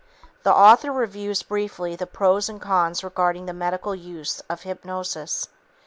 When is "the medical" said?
3.45-3.93